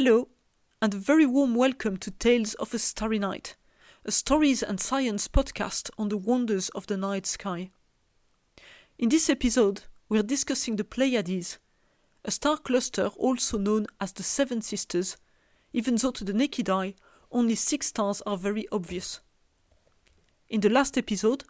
Hello, 0.00 0.28
and 0.80 0.94
a 0.94 0.96
very 0.96 1.26
warm 1.26 1.56
welcome 1.56 1.96
to 1.96 2.12
Tales 2.12 2.54
of 2.54 2.72
a 2.72 2.78
Starry 2.78 3.18
Night, 3.18 3.56
a 4.04 4.12
stories 4.12 4.62
and 4.62 4.78
science 4.78 5.26
podcast 5.26 5.90
on 5.98 6.08
the 6.08 6.16
wonders 6.16 6.68
of 6.68 6.86
the 6.86 6.96
night 6.96 7.26
sky. 7.26 7.70
In 8.96 9.08
this 9.08 9.28
episode, 9.28 9.82
we're 10.08 10.22
discussing 10.22 10.76
the 10.76 10.84
Pleiades, 10.84 11.58
a 12.24 12.30
star 12.30 12.58
cluster 12.58 13.06
also 13.16 13.58
known 13.58 13.88
as 14.00 14.12
the 14.12 14.22
Seven 14.22 14.62
Sisters, 14.62 15.16
even 15.72 15.96
though 15.96 16.12
to 16.12 16.22
the 16.22 16.32
naked 16.32 16.70
eye, 16.70 16.94
only 17.32 17.56
six 17.56 17.88
stars 17.88 18.22
are 18.24 18.36
very 18.36 18.68
obvious. 18.70 19.18
In 20.48 20.60
the 20.60 20.70
last 20.70 20.96
episode, 20.96 21.42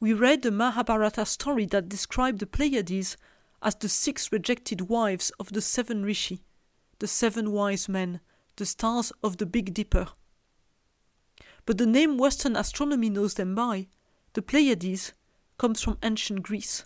we 0.00 0.14
read 0.14 0.40
the 0.40 0.50
Mahabharata 0.50 1.26
story 1.26 1.66
that 1.66 1.90
described 1.90 2.38
the 2.38 2.46
Pleiades 2.46 3.18
as 3.60 3.74
the 3.74 3.90
six 3.90 4.32
rejected 4.32 4.88
wives 4.88 5.30
of 5.38 5.52
the 5.52 5.60
seven 5.60 6.06
rishi, 6.06 6.40
the 7.02 7.08
seven 7.08 7.50
wise 7.50 7.88
men, 7.88 8.20
the 8.54 8.64
stars 8.64 9.12
of 9.24 9.38
the 9.38 9.44
Big 9.44 9.74
Dipper. 9.74 10.06
But 11.66 11.78
the 11.78 11.84
name 11.84 12.16
Western 12.16 12.54
astronomy 12.54 13.10
knows 13.10 13.34
them 13.34 13.56
by, 13.56 13.88
the 14.34 14.40
Pleiades, 14.40 15.12
comes 15.58 15.82
from 15.82 15.98
ancient 16.04 16.44
Greece. 16.44 16.84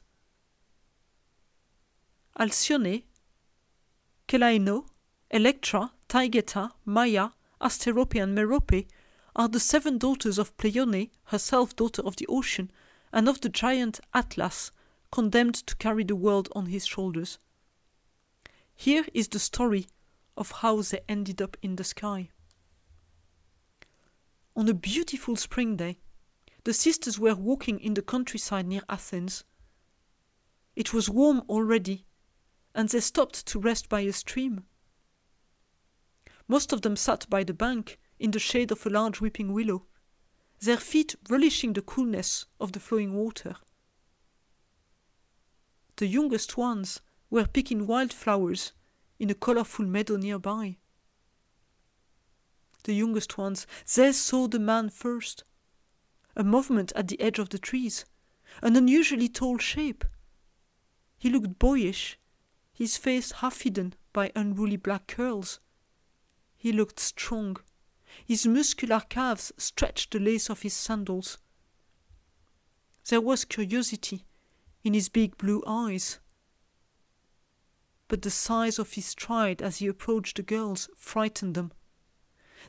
Alcyone, 2.41 3.03
Celaeno, 4.27 4.87
Electra, 5.31 5.93
Taygeta, 6.09 6.73
Maia, 6.87 7.33
Asterope, 7.61 8.15
and 8.15 8.35
Merope 8.35 8.87
are 9.35 9.49
the 9.49 9.61
seven 9.61 9.99
daughters 9.99 10.39
of 10.39 10.57
Pleione, 10.57 11.11
herself 11.25 11.77
daughter 11.77 12.01
of 12.01 12.17
the 12.17 12.27
ocean, 12.29 12.71
and 13.13 13.29
of 13.29 13.43
the 13.43 13.51
giant 13.51 14.01
Atlas, 14.15 14.71
condemned 15.13 15.57
to 15.67 15.77
carry 15.77 16.05
the 16.05 16.17
world 16.17 16.49
on 16.53 16.67
his 16.67 16.87
shoulders. 16.87 17.37
Here 18.75 19.05
is 19.13 19.29
the 19.29 19.39
story 19.39 19.87
of 20.37 20.51
how 20.51 20.81
they 20.83 21.01
ended 21.09 21.41
up 21.41 21.57
in 21.63 21.77
the 21.77 21.85
sky. 21.85 22.31
On 24.55 24.69
a 24.69 24.75
beautiful 24.75 25.37
spring 25.37 25.77
day, 25.77 25.99
the 26.65 26.73
sisters 26.73 27.19
were 27.19 27.35
walking 27.35 27.79
in 27.79 27.95
the 27.95 28.03
countryside 28.03 28.67
near 28.67 28.83
Athens. 28.89 29.45
It 30.75 30.93
was 30.93 31.09
warm 31.09 31.43
already, 31.49 32.07
and 32.75 32.89
they 32.89 33.01
stopped 33.01 33.47
to 33.47 33.61
rest 33.61 33.89
by 33.89 34.01
a 34.01 34.13
stream. 34.13 34.65
Most 36.49 36.73
of 36.73 36.83
them 36.83 36.97
sat 36.97 37.29
by 37.29 37.45
the 37.45 37.55
bank 37.55 37.99
in 38.19 38.31
the 38.31 38.39
shade 38.39 38.71
of 38.71 38.87
a 38.87 38.91
large 38.91 39.21
weeping 39.21 39.53
willow, 39.53 39.87
their 40.61 40.77
feet 40.77 41.15
relishing 41.29 41.73
the 41.73 41.83
coolness 41.83 42.47
of 42.59 42.73
the 42.73 42.81
flowing 42.81 43.15
water. 43.15 43.57
The 45.97 46.07
youngest 46.07 46.57
ones 46.57 47.01
were 47.31 47.47
picking 47.47 47.87
wildflowers 47.87 48.73
in 49.19 49.31
a 49.31 49.35
colorful 49.35 49.85
meadow 49.85 50.17
nearby. 50.17 50.77
The 52.85 52.95
youngest 52.95 53.37
ones, 53.37 53.67
they 53.95 54.13
saw 54.13 54.47
the 54.47 54.59
man 54.59 54.91
first. 54.91 55.45
A 56.37 56.45
movement 56.45 56.93
at 56.95 57.09
the 57.09 57.21
edge 57.21 57.39
of 57.39 57.49
the 57.49 57.59
trees, 57.59 58.05
an 58.63 58.77
unusually 58.77 59.29
tall 59.29 59.59
shape. 59.59 60.05
He 61.19 61.31
looked 61.31 61.59
boyish, 61.59 62.19
his 62.73 62.97
face 62.97 63.33
half 63.33 63.63
hidden 63.63 63.95
by 64.13 64.31
unruly 64.37 64.77
black 64.77 65.07
curls. 65.07 65.61
He 66.57 66.73
looked 66.73 67.01
strong. 67.01 67.57
His 68.25 68.47
muscular 68.47 69.01
calves 69.09 69.53
stretched 69.57 70.13
the 70.13 70.21
lace 70.21 70.49
of 70.49 70.63
his 70.63 70.75
sandals. 70.75 71.39
There 73.09 73.21
was 73.21 73.45
curiosity 73.45 74.25
in 74.85 74.95
his 74.95 75.09
big 75.09 75.37
blue 75.39 75.63
eyes. 75.67 76.19
But 78.09 78.23
the 78.23 78.31
size 78.31 78.79
of 78.79 78.93
his 78.93 79.07
stride 79.07 79.61
as 79.61 79.79
he 79.79 79.87
approached 79.87 80.37
the 80.37 80.43
girls 80.43 80.89
frightened 80.97 81.55
them. 81.55 81.73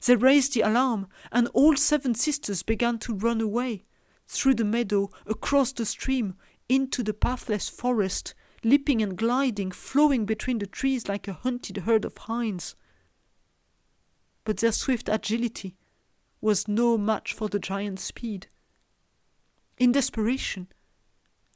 They 0.06 0.16
raised 0.16 0.54
the 0.54 0.62
alarm, 0.62 1.08
and 1.32 1.48
all 1.50 1.76
seven 1.76 2.16
sisters 2.16 2.64
began 2.64 3.00
to 3.00 3.16
run 3.16 3.42
away, 3.42 3.84
through 4.28 4.56
the 4.56 4.64
meadow, 4.64 5.10
across 5.26 5.72
the 5.72 5.86
stream, 5.86 6.36
into 6.70 7.04
the 7.04 7.14
pathless 7.14 7.70
forest, 7.70 8.34
leaping 8.64 9.02
and 9.02 9.18
gliding, 9.18 9.72
flowing 9.72 10.26
between 10.26 10.60
the 10.60 10.68
trees 10.68 11.08
like 11.08 11.28
a 11.28 11.34
hunted 11.34 11.78
herd 11.78 12.06
of 12.06 12.18
hinds. 12.18 12.76
But 14.44 14.58
their 14.58 14.72
swift 14.72 15.10
agility 15.10 15.78
was 16.42 16.68
no 16.68 16.98
match 16.98 17.34
for 17.34 17.50
the 17.50 17.60
giant's 17.60 18.04
speed. 18.04 18.48
In 19.78 19.92
desperation, 19.92 20.68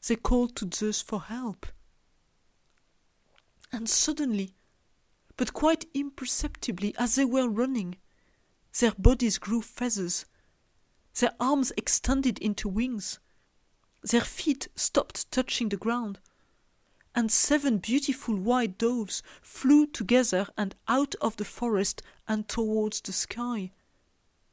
they 0.08 0.16
called 0.16 0.56
to 0.58 0.70
Zeus 0.74 1.02
for 1.02 1.22
help. 1.22 1.66
And 3.72 3.90
suddenly, 3.90 4.56
but 5.38 5.54
quite 5.54 5.86
imperceptibly 5.94 6.94
as 6.98 7.16
they 7.16 7.26
were 7.26 7.48
running, 7.48 7.96
their 8.80 8.92
bodies 8.92 9.38
grew 9.38 9.62
feathers, 9.62 10.26
their 11.20 11.34
arms 11.40 11.72
extended 11.78 12.38
into 12.40 12.68
wings, 12.68 13.20
their 14.02 14.22
feet 14.22 14.68
stopped 14.76 15.32
touching 15.32 15.70
the 15.70 15.78
ground, 15.78 16.20
and 17.14 17.32
seven 17.32 17.78
beautiful 17.78 18.36
white 18.36 18.78
doves 18.78 19.22
flew 19.42 19.86
together 19.86 20.48
and 20.58 20.76
out 20.88 21.16
of 21.16 21.38
the 21.38 21.46
forest 21.46 22.02
and 22.28 22.48
towards 22.48 23.02
the 23.02 23.14
sky, 23.14 23.72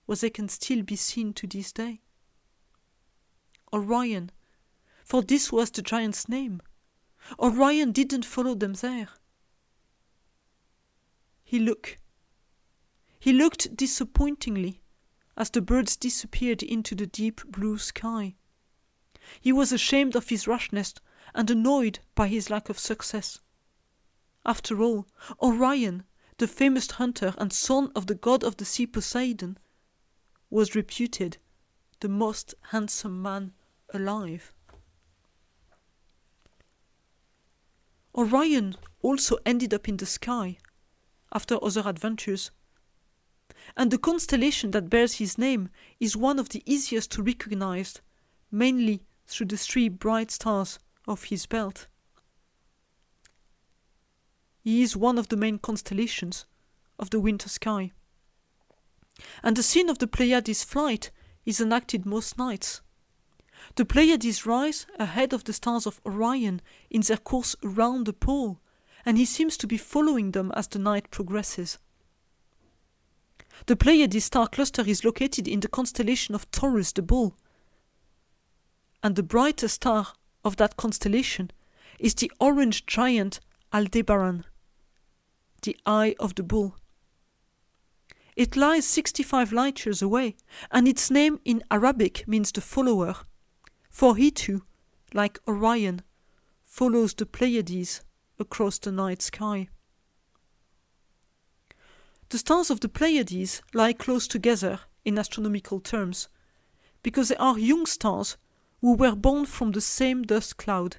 where 0.07 0.17
they 0.17 0.31
can 0.31 0.49
still 0.49 0.83
be 0.83 0.97
seen 0.97 1.33
to 1.35 1.47
this 1.47 1.73
day. 1.73 2.01
Orion, 3.73 4.31
for 5.05 5.23
this 5.23 5.53
was 5.53 5.71
the 5.71 5.83
giant's 5.83 6.29
name. 6.29 6.61
Orion 7.39 7.93
didn't 7.93 8.25
follow 8.25 8.55
them 8.55 8.75
there. 8.75 9.09
He 11.45 11.59
looked. 11.59 11.97
He 13.19 13.33
looked 13.33 13.77
disappointingly 13.77 14.83
as 15.37 15.51
the 15.51 15.63
birds 15.63 15.97
disappeared 15.97 16.63
into 16.63 16.95
the 16.95 17.07
deep 17.07 17.41
blue 17.51 17.79
sky. 17.79 18.37
He 19.41 19.53
was 19.53 19.73
ashamed 19.73 20.17
of 20.17 20.29
his 20.29 20.47
rashness 20.47 20.95
and 21.35 21.51
annoyed 21.51 22.01
by 22.15 22.29
his 22.29 22.51
lack 22.51 22.69
of 22.69 22.79
success. 22.79 23.41
After 24.45 24.83
all, 24.83 25.07
Orion, 25.43 26.05
the 26.39 26.49
famous 26.49 26.91
hunter 26.93 27.35
and 27.39 27.53
son 27.53 27.93
of 27.95 28.07
the 28.07 28.15
god 28.15 28.43
of 28.43 28.57
the 28.57 28.65
sea 28.65 28.87
Poseidon, 28.87 29.59
was 30.51 30.75
reputed 30.75 31.39
the 32.01 32.09
most 32.09 32.55
handsome 32.71 33.21
man 33.21 33.53
alive. 33.93 34.53
Orion 38.19 38.77
also 39.01 39.39
ended 39.47 39.73
up 39.73 39.89
in 39.89 39.97
the 39.97 40.05
sky 40.05 40.59
after 41.33 41.63
other 41.63 41.85
adventures. 41.87 42.51
And 43.77 43.93
the 43.93 43.99
constellation 43.99 44.73
that 44.73 44.91
bears 44.91 45.15
his 45.15 45.39
name 45.39 45.69
is 46.01 46.17
one 46.17 46.41
of 46.41 46.49
the 46.49 46.65
easiest 46.67 47.13
to 47.13 47.23
recognize, 47.23 48.01
mainly 48.51 49.07
through 49.29 49.47
the 49.47 49.57
three 49.57 49.89
bright 49.89 50.33
stars 50.33 50.81
of 51.07 51.25
his 51.25 51.47
belt. 51.47 51.87
He 54.65 54.83
is 54.83 54.97
one 54.97 55.17
of 55.17 55.29
the 55.29 55.37
main 55.37 55.61
constellations 55.61 56.45
of 56.99 57.11
the 57.11 57.21
winter 57.21 57.49
sky. 57.49 57.93
And 59.45 59.57
the 59.57 59.63
scene 59.63 59.89
of 59.89 59.99
the 59.99 60.09
Pleiades' 60.09 60.65
flight 60.65 61.13
is 61.47 61.61
enacted 61.61 62.05
most 62.05 62.37
nights. 62.37 62.83
The 63.75 63.85
Pleiades 63.85 64.47
rise 64.47 64.87
ahead 64.99 65.33
of 65.33 65.45
the 65.45 65.53
stars 65.53 65.87
of 65.87 66.01
Orion 66.05 66.61
in 66.91 67.03
their 67.03 67.17
course 67.17 67.57
around 67.63 68.07
the 68.07 68.13
pole, 68.13 68.61
and 69.05 69.17
he 69.17 69.25
seems 69.25 69.57
to 69.59 69.67
be 69.67 69.77
following 69.77 70.33
them 70.33 70.53
as 70.55 70.69
the 70.69 70.79
night 70.79 71.11
progresses. 71.11 71.79
The 73.67 73.77
Pleiades 73.77 74.25
star 74.25 74.49
cluster 74.49 74.83
is 74.87 75.05
located 75.05 75.49
in 75.49 75.61
the 75.61 75.69
constellation 75.69 76.35
of 76.35 76.51
Taurus 76.51 76.93
the 76.93 77.03
Bull, 77.03 77.37
and 79.03 79.17
the 79.17 79.23
brightest 79.23 79.77
star 79.77 80.09
of 80.45 80.57
that 80.57 80.77
constellation 80.77 81.51
is 81.99 82.15
the 82.15 82.31
orange 82.41 82.87
giant 82.87 83.41
Aldebaran, 83.73 84.45
the 85.63 85.77
Eye 85.85 86.15
of 86.19 86.35
the 86.35 86.43
Bull. 86.43 86.77
It 88.37 88.57
lies 88.57 88.87
65 88.87 89.53
light 89.53 89.85
years 89.85 90.01
away, 90.01 90.37
and 90.71 90.87
its 90.87 91.11
name 91.11 91.41
in 91.45 91.63
Arabic 91.71 92.27
means 92.29 92.53
the 92.53 92.61
follower, 92.61 93.17
for 93.91 94.17
he 94.17 94.31
too, 94.31 94.63
like 95.13 95.39
Orion, 95.49 96.03
follows 96.65 97.15
the 97.15 97.27
Pleiades 97.27 98.03
across 98.39 98.79
the 98.79 98.93
night 98.93 99.23
sky. 99.23 99.69
The 102.29 102.39
stars 102.39 102.71
of 102.71 102.81
the 102.81 102.89
Pleiades 102.89 103.63
lie 103.73 103.95
close 103.95 104.29
together 104.29 104.81
in 105.05 105.19
astronomical 105.19 105.81
terms, 105.81 106.29
because 107.03 107.29
they 107.29 107.37
are 107.37 107.59
young 107.59 107.87
stars 107.87 108.37
who 108.81 108.95
were 108.95 109.17
born 109.17 109.47
from 109.47 109.73
the 109.73 109.81
same 109.81 110.23
dust 110.23 110.57
cloud. 110.57 110.99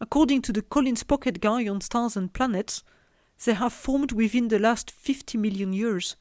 According 0.00 0.42
to 0.42 0.52
the 0.52 0.62
Collins 0.62 1.04
Pocket 1.04 1.40
Guide 1.40 1.68
on 1.68 1.80
Stars 1.80 2.16
and 2.16 2.32
Planets, 2.32 2.82
they 3.44 3.54
have 3.54 3.72
formed 3.72 4.12
within 4.12 4.48
the 4.48 4.58
last 4.58 4.90
50 4.90 5.38
million 5.38 5.72
years, 5.72 6.16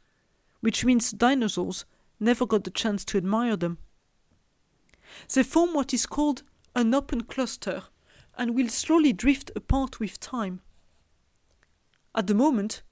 which 0.62 0.86
means 0.86 1.12
dinosaurs 1.12 1.86
never 2.19 2.45
got 2.45 2.63
the 2.63 2.72
chance 2.72 3.04
to 3.06 3.18
admire 3.18 3.57
them. 3.57 3.80
They 5.33 5.44
form 5.44 5.74
what 5.74 5.94
is 5.94 6.06
called 6.06 6.44
an 6.75 6.94
open 6.94 7.24
cluster 7.24 7.83
and 8.38 8.56
will 8.56 8.69
slowly 8.69 9.13
drift 9.13 9.51
apart 9.56 10.00
with 10.00 10.19
time. 10.19 10.62
At 12.15 12.27
the 12.27 12.33
moment, 12.33 12.83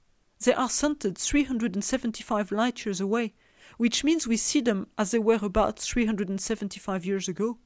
they 0.44 0.52
are 0.52 0.68
centered 0.68 1.16
375 1.16 2.52
light 2.52 2.84
years 2.84 3.00
away, 3.00 3.34
which 3.76 4.04
means 4.04 4.26
we 4.26 4.36
see 4.36 4.60
them 4.60 4.88
as 4.98 5.10
they 5.10 5.18
were 5.18 5.38
about 5.42 5.78
375 5.78 7.04
years 7.04 7.28
ago. 7.28 7.58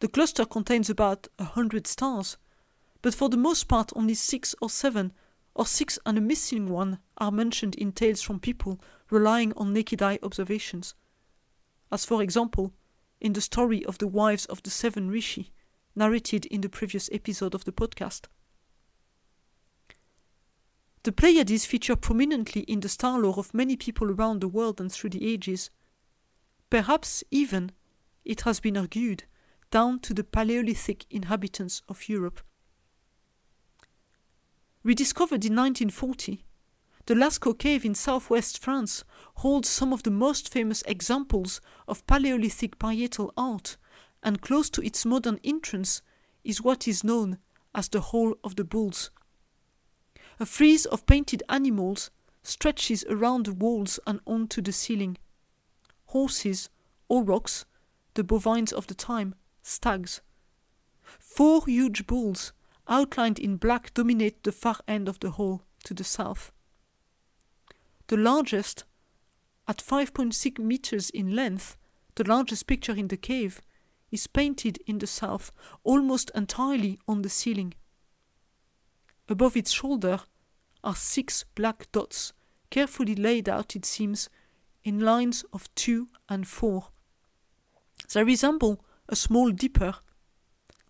The 0.00 0.08
cluster 0.08 0.46
contains 0.46 0.88
about 0.88 1.28
a 1.38 1.44
hundred 1.44 1.86
stars, 1.86 2.38
but 3.02 3.14
for 3.14 3.28
the 3.28 3.36
most 3.36 3.68
part 3.68 3.92
only 3.94 4.14
six 4.14 4.54
or 4.62 4.70
seven, 4.70 5.12
or 5.54 5.66
six 5.66 5.98
and 6.06 6.16
a 6.16 6.22
missing 6.22 6.68
one, 6.68 7.00
are 7.18 7.30
mentioned 7.30 7.74
in 7.74 7.92
tales 7.92 8.22
from 8.22 8.40
people 8.40 8.80
relying 9.10 9.52
on 9.54 9.74
naked 9.74 10.00
eye 10.00 10.18
observations. 10.22 10.94
As 11.92 12.04
for 12.04 12.22
example, 12.22 12.72
in 13.20 13.32
the 13.32 13.40
story 13.40 13.84
of 13.84 13.98
the 13.98 14.06
wives 14.06 14.46
of 14.46 14.62
the 14.62 14.70
seven 14.70 15.10
rishi, 15.10 15.52
narrated 15.94 16.46
in 16.46 16.60
the 16.60 16.68
previous 16.68 17.08
episode 17.12 17.54
of 17.54 17.64
the 17.64 17.72
podcast. 17.72 18.26
The 21.02 21.12
Pleiades 21.12 21.64
feature 21.64 21.96
prominently 21.96 22.62
in 22.62 22.80
the 22.80 22.88
star 22.88 23.18
lore 23.18 23.38
of 23.38 23.54
many 23.54 23.76
people 23.76 24.10
around 24.10 24.40
the 24.40 24.48
world 24.48 24.80
and 24.80 24.92
through 24.92 25.10
the 25.10 25.26
ages. 25.26 25.70
Perhaps 26.68 27.24
even, 27.30 27.72
it 28.24 28.42
has 28.42 28.60
been 28.60 28.76
argued, 28.76 29.24
down 29.70 29.98
to 30.00 30.12
the 30.12 30.24
Paleolithic 30.24 31.06
inhabitants 31.10 31.82
of 31.88 32.08
Europe. 32.08 32.40
Rediscovered 34.82 35.44
in 35.44 35.56
1940, 35.56 36.44
the 37.06 37.14
Lascaux 37.14 37.58
cave 37.58 37.84
in 37.84 37.94
southwest 37.94 38.58
France 38.58 39.04
holds 39.36 39.68
some 39.68 39.92
of 39.92 40.02
the 40.02 40.10
most 40.10 40.52
famous 40.52 40.82
examples 40.86 41.60
of 41.88 42.06
Paleolithic 42.06 42.78
parietal 42.78 43.32
art, 43.36 43.76
and 44.22 44.42
close 44.42 44.68
to 44.70 44.82
its 44.82 45.06
modern 45.06 45.40
entrance 45.42 46.02
is 46.44 46.62
what 46.62 46.86
is 46.86 47.02
known 47.02 47.38
as 47.74 47.88
the 47.88 48.00
Hall 48.00 48.34
of 48.44 48.56
the 48.56 48.64
Bulls. 48.64 49.10
A 50.38 50.46
frieze 50.46 50.86
of 50.86 51.06
painted 51.06 51.42
animals 51.48 52.10
stretches 52.42 53.04
around 53.08 53.46
the 53.46 53.52
walls 53.52 54.00
and 54.06 54.20
onto 54.26 54.62
the 54.62 54.72
ceiling. 54.72 55.18
Horses, 56.06 56.70
aurochs, 57.08 57.64
the 58.14 58.24
bovines 58.24 58.72
of 58.72 58.86
the 58.86 58.94
time, 58.94 59.34
stags. 59.62 60.20
Four 61.02 61.64
huge 61.66 62.06
bulls, 62.06 62.52
outlined 62.88 63.38
in 63.38 63.56
black, 63.56 63.94
dominate 63.94 64.42
the 64.42 64.52
far 64.52 64.76
end 64.88 65.08
of 65.08 65.20
the 65.20 65.32
hall 65.32 65.62
to 65.84 65.94
the 65.94 66.04
south. 66.04 66.52
The 68.10 68.16
largest, 68.16 68.82
at 69.68 69.76
5.6 69.76 70.58
meters 70.58 71.10
in 71.10 71.36
length, 71.36 71.76
the 72.16 72.24
largest 72.24 72.66
picture 72.66 72.90
in 72.90 73.06
the 73.06 73.16
cave, 73.16 73.60
is 74.10 74.26
painted 74.26 74.78
in 74.84 74.98
the 74.98 75.06
south 75.06 75.52
almost 75.84 76.32
entirely 76.34 76.98
on 77.06 77.22
the 77.22 77.28
ceiling. 77.28 77.72
Above 79.28 79.56
its 79.56 79.70
shoulder 79.70 80.18
are 80.82 80.96
six 80.96 81.44
black 81.54 81.86
dots, 81.92 82.32
carefully 82.68 83.14
laid 83.14 83.48
out, 83.48 83.76
it 83.76 83.84
seems, 83.84 84.28
in 84.82 84.98
lines 84.98 85.44
of 85.52 85.72
two 85.76 86.08
and 86.28 86.48
four. 86.48 86.88
They 88.12 88.24
resemble 88.24 88.84
a 89.08 89.14
small 89.14 89.52
dipper. 89.52 89.94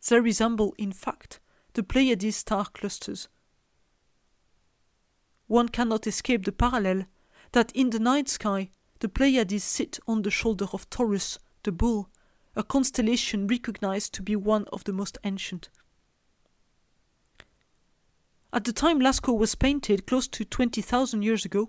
They 0.08 0.20
resemble, 0.20 0.74
in 0.78 0.92
fact, 0.92 1.38
the 1.74 1.82
Pleiades 1.82 2.36
star 2.36 2.64
clusters. 2.64 3.28
One 5.50 5.68
cannot 5.68 6.06
escape 6.06 6.44
the 6.44 6.52
parallel 6.52 7.06
that 7.50 7.72
in 7.72 7.90
the 7.90 7.98
night 7.98 8.28
sky 8.28 8.70
the 9.00 9.08
Pleiades 9.08 9.64
sit 9.64 9.98
on 10.06 10.22
the 10.22 10.30
shoulder 10.30 10.66
of 10.72 10.88
Taurus, 10.90 11.40
the 11.64 11.72
bull, 11.72 12.08
a 12.54 12.62
constellation 12.62 13.48
recognized 13.48 14.14
to 14.14 14.22
be 14.22 14.36
one 14.36 14.66
of 14.72 14.84
the 14.84 14.92
most 14.92 15.18
ancient. 15.24 15.68
At 18.52 18.62
the 18.62 18.72
time 18.72 19.00
Lascaux 19.00 19.36
was 19.36 19.56
painted, 19.56 20.06
close 20.06 20.28
to 20.28 20.44
20,000 20.44 21.22
years 21.22 21.44
ago, 21.44 21.68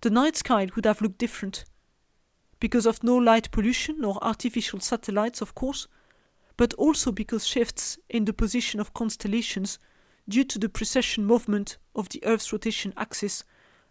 the 0.00 0.10
night 0.10 0.34
sky 0.34 0.66
would 0.74 0.84
have 0.84 1.00
looked 1.00 1.18
different. 1.18 1.64
Because 2.58 2.86
of 2.86 3.04
no 3.04 3.16
light 3.16 3.52
pollution 3.52 4.04
or 4.04 4.18
artificial 4.20 4.80
satellites, 4.80 5.40
of 5.40 5.54
course, 5.54 5.86
but 6.56 6.74
also 6.74 7.12
because 7.12 7.46
shifts 7.46 8.00
in 8.08 8.24
the 8.24 8.32
position 8.32 8.80
of 8.80 8.92
constellations 8.94 9.78
due 10.32 10.44
to 10.44 10.58
the 10.58 10.68
precession 10.68 11.26
movement 11.26 11.76
of 11.94 12.08
the 12.08 12.24
Earth's 12.24 12.52
rotation 12.54 12.94
axis 12.96 13.44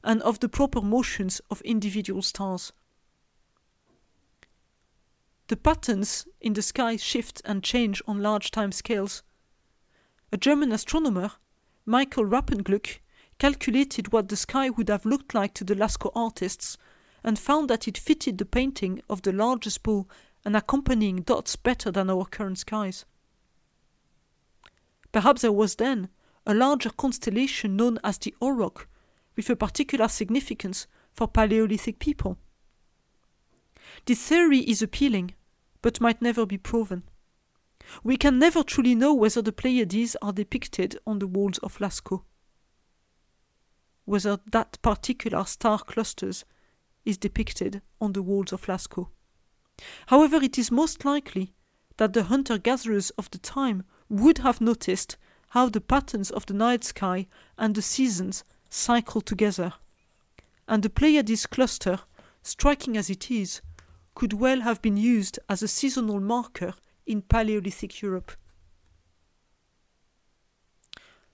and 0.04 0.24
of 0.24 0.40
the 0.40 0.50
proper 0.50 0.82
motions 0.82 1.40
of 1.52 1.62
individual 1.62 2.24
stars. 2.24 2.74
The 5.50 5.56
patterns 5.56 6.26
in 6.40 6.54
the 6.54 6.64
sky 6.64 6.98
shift 6.98 7.44
and 7.46 7.64
change 7.64 8.02
on 8.08 8.24
large 8.24 8.50
time 8.50 8.72
scales. 8.72 9.22
A 10.32 10.38
German 10.38 10.72
astronomer, 10.72 11.34
Michael 11.86 12.26
Rappenglück, 12.26 13.00
calculated 13.38 14.12
what 14.12 14.30
the 14.30 14.36
sky 14.36 14.72
would 14.72 14.90
have 14.90 15.06
looked 15.06 15.36
like 15.36 15.54
to 15.56 15.64
the 15.64 15.76
Lascaux 15.76 16.12
artists 16.16 16.76
and 17.24 17.38
found 17.38 17.70
that 17.70 17.88
it 17.88 18.00
fitted 18.00 18.40
the 18.40 18.46
painting 18.46 19.00
of 19.08 19.22
the 19.22 19.32
largest 19.32 19.84
bull 19.84 20.10
and 20.44 20.58
accompanying 20.58 21.18
dots 21.18 21.56
better 21.56 21.92
than 21.92 22.10
our 22.10 22.26
current 22.26 22.58
skies. 22.58 23.06
Perhaps 25.12 25.44
there 25.44 25.52
was 25.52 25.76
then 25.76 26.10
a 26.46 26.54
larger 26.54 26.90
constellation 26.90 27.76
known 27.76 28.00
as 28.04 28.18
the 28.18 28.34
Auroch, 28.42 28.88
with 29.36 29.50
a 29.50 29.56
particular 29.56 30.08
significance 30.08 30.88
for 31.12 31.28
Paleolithic 31.28 32.00
people. 32.00 32.38
This 34.06 34.22
theory 34.28 34.60
is 34.60 34.82
appealing, 34.82 35.34
but 35.82 36.02
might 36.02 36.22
never 36.22 36.46
be 36.46 36.58
proven. 36.58 37.04
We 38.04 38.18
can 38.18 38.40
never 38.40 38.64
truly 38.64 38.96
know 38.96 39.14
whether 39.14 39.42
the 39.42 39.52
Pleiades 39.52 40.16
are 40.22 40.32
depicted 40.32 40.98
on 41.06 41.20
the 41.20 41.28
walls 41.28 41.58
of 41.60 41.80
Lascaux. 41.80 42.24
Whether 44.06 44.40
that 44.52 44.82
particular 44.82 45.46
star 45.46 45.80
clusters 45.80 46.46
is 47.06 47.18
depicted 47.18 47.82
on 48.00 48.14
the 48.14 48.22
walls 48.22 48.54
of 48.54 48.68
Lascaux. 48.68 49.10
However, 50.08 50.38
it 50.38 50.58
is 50.58 50.72
most 50.72 51.06
likely 51.06 51.54
that 51.98 52.14
the 52.14 52.24
hunter 52.24 52.58
gatherers 52.58 53.10
of 53.12 53.30
the 53.32 53.38
time 53.38 53.84
would 54.10 54.40
have 54.40 54.62
noticed 54.62 55.18
how 55.52 55.68
the 55.68 55.82
patterns 55.82 56.32
of 56.32 56.46
the 56.46 56.54
night 56.54 56.82
sky 56.82 57.28
and 57.58 57.76
the 57.76 57.82
seasons 57.82 58.46
cycle 58.70 59.20
together. 59.20 59.74
And 60.66 60.82
the 60.82 60.90
Pleiades 60.90 61.46
cluster, 61.46 62.00
striking 62.42 62.96
as 62.96 63.10
it 63.10 63.30
is, 63.30 63.62
could 64.16 64.32
well 64.32 64.62
have 64.62 64.82
been 64.82 64.96
used 64.96 65.40
as 65.50 65.62
a 65.62 65.68
seasonal 65.68 66.22
marker 66.22 66.74
in 67.06 67.22
Paleolithic 67.22 68.02
Europe. 68.02 68.32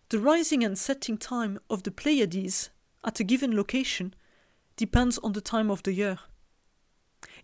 The 0.10 0.20
rising 0.20 0.64
and 0.64 0.80
setting 0.80 1.20
time 1.20 1.60
of 1.70 1.84
the 1.84 1.92
Pleiades 1.92 2.72
at 3.04 3.20
a 3.20 3.24
given 3.24 3.56
location 3.56 4.16
depends 4.78 5.20
on 5.20 5.34
the 5.34 5.42
time 5.42 5.70
of 5.70 5.84
the 5.84 5.94
year. 5.94 6.18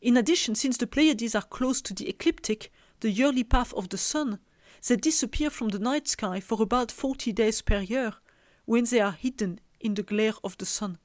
In 0.01 0.17
addition, 0.17 0.55
since 0.55 0.77
the 0.77 0.87
Pleiades 0.87 1.35
are 1.35 1.43
close 1.43 1.83
to 1.83 1.93
the 1.93 2.09
ecliptic, 2.09 2.71
the 3.01 3.11
yearly 3.11 3.43
path 3.43 3.73
of 3.75 3.89
the 3.89 3.97
sun, 3.99 4.39
they 4.87 4.95
disappear 4.97 5.49
from 5.49 5.69
the 5.69 5.79
night 5.79 6.07
sky 6.07 6.39
for 6.39 6.61
about 6.61 6.91
40 6.91 7.31
days 7.31 7.61
per 7.61 7.79
year 7.79 8.13
when 8.65 8.85
they 8.85 8.99
are 8.99 9.11
hidden 9.11 9.59
in 9.79 9.93
the 9.93 10.03
glare 10.03 10.33
of 10.43 10.57
the 10.57 10.65
sun. 10.65 10.97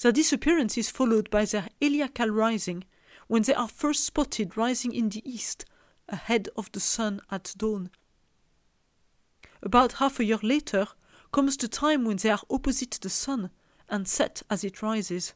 Their 0.00 0.12
disappearance 0.12 0.78
is 0.78 0.90
followed 0.90 1.30
by 1.30 1.44
their 1.44 1.68
heliacal 1.80 2.34
rising 2.34 2.84
when 3.28 3.42
they 3.42 3.54
are 3.54 3.68
first 3.68 4.04
spotted 4.04 4.56
rising 4.56 4.92
in 4.92 5.10
the 5.10 5.22
east 5.30 5.64
ahead 6.08 6.48
of 6.56 6.70
the 6.72 6.80
sun 6.80 7.20
at 7.30 7.54
dawn. 7.56 7.90
About 9.62 9.94
half 9.94 10.18
a 10.18 10.24
year 10.24 10.40
later 10.42 10.88
comes 11.32 11.56
the 11.56 11.68
time 11.68 12.04
when 12.04 12.16
they 12.16 12.30
are 12.30 12.42
opposite 12.50 12.98
the 13.00 13.08
sun 13.08 13.50
and 13.88 14.08
set 14.08 14.42
as 14.50 14.64
it 14.64 14.82
rises. 14.82 15.34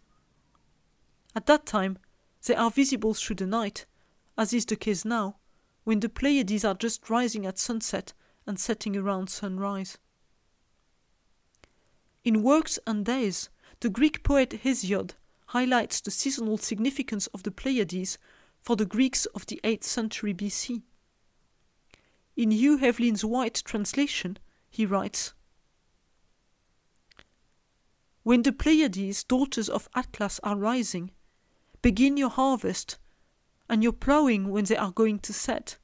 At 1.34 1.46
that 1.46 1.66
time, 1.66 1.98
they 2.46 2.54
are 2.54 2.70
visible 2.70 3.14
through 3.14 3.36
the 3.36 3.46
night, 3.46 3.86
as 4.36 4.52
is 4.52 4.66
the 4.66 4.76
case 4.76 5.04
now, 5.04 5.36
when 5.87 6.00
the 6.00 6.09
Pleiades 6.09 6.64
are 6.64 6.75
just 6.75 7.09
rising 7.09 7.47
at 7.47 7.61
sunset 7.61 8.12
and 8.45 8.59
setting 8.59 8.97
around 8.97 9.31
sunrise. 9.31 9.99
In 12.25 12.43
Works 12.43 12.81
and 12.88 13.05
Days, 13.07 13.50
the 13.78 13.88
Greek 13.88 14.25
poet 14.25 14.50
Hesiod 14.64 15.12
highlights 15.47 16.00
the 16.00 16.11
seasonal 16.11 16.59
significance 16.59 17.28
of 17.28 17.45
the 17.45 17.52
Pleiades 17.52 18.19
for 18.61 18.75
the 18.75 18.85
Greeks 18.85 19.26
of 19.26 19.47
the 19.47 19.61
8th 19.62 19.85
century 19.85 20.35
BC. 20.35 20.83
In 22.35 22.50
Hugh 22.50 22.81
Evelyn-White 22.81 23.62
translation, 23.64 24.38
he 24.69 24.85
writes 24.85 25.35
When 28.25 28.43
the 28.43 28.50
Pleiades, 28.50 29.23
daughters 29.23 29.69
of 29.69 29.88
Atlas, 29.95 30.40
are 30.43 30.57
rising, 30.57 31.12
Begin 31.81 32.16
your 32.16 32.31
harvest 32.31 32.99
and 33.68 33.82
your 33.82 33.92
plowing 33.92 34.50
when 34.50 34.64
they 34.64 34.76
are 34.76 34.92
going 34.92 35.18
to 35.20 35.32
set. 35.32 35.76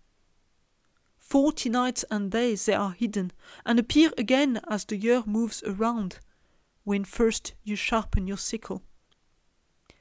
Forty 1.19 1.69
nights 1.69 2.05
and 2.11 2.31
days 2.31 2.67
they 2.67 2.75
are 2.75 2.93
hidden, 2.93 3.33
and 3.65 3.79
appear 3.79 4.13
again 4.19 4.61
as 4.69 4.85
the 4.85 4.97
year 4.97 5.23
moves 5.27 5.63
around, 5.65 6.19
when 6.85 7.05
first 7.05 7.55
you 7.65 7.77
sharpen 7.77 8.27
your 8.27 8.37
sickle. 8.37 8.83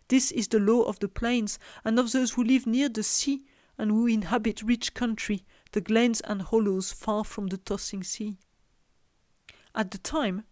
This 0.10 0.32
is 0.32 0.50
the 0.50 0.60
law 0.60 0.82
of 0.82 1.00
the 1.00 1.08
plains 1.08 1.58
and 1.86 1.98
of 1.98 2.12
those 2.12 2.32
who 2.32 2.44
live 2.44 2.68
near 2.68 2.90
the 2.90 3.04
sea 3.04 3.46
and 3.78 3.92
who 3.92 4.08
inhabit 4.08 4.62
rich 4.62 4.94
country, 4.94 5.46
the 5.72 5.80
glens 5.80 6.20
and 6.22 6.42
hollows 6.42 6.92
far 6.92 7.24
from 7.24 7.48
the 7.48 7.58
tossing 7.58 8.04
sea. 8.04 8.38
At 9.74 9.92
the 9.92 9.98
time, 9.98 10.44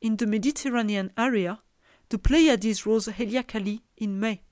in 0.00 0.16
the 0.16 0.26
Mediterranean 0.26 1.10
area, 1.18 1.60
the 2.08 2.18
Pleiades 2.18 2.86
rose 2.86 3.06
heliacally 3.08 3.80
in 3.96 4.20
May, 4.20 4.42